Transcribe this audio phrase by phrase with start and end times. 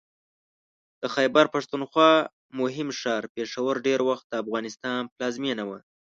[1.01, 2.11] د خیبر پښتونخوا
[2.59, 5.79] مهم ښار پېښور ډېر وخت د افغانستان پلازمېنه وه